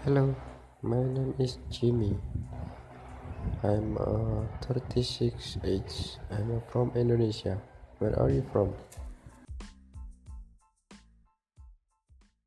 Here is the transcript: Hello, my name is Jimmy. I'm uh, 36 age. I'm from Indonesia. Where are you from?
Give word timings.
Hello, 0.00 0.34
my 0.80 0.96
name 0.96 1.34
is 1.38 1.58
Jimmy. 1.68 2.16
I'm 3.62 3.98
uh, 4.00 4.48
36 4.64 5.58
age. 5.62 6.16
I'm 6.30 6.62
from 6.72 6.90
Indonesia. 6.96 7.60
Where 7.98 8.18
are 8.18 8.30
you 8.30 8.40
from? 8.50 8.72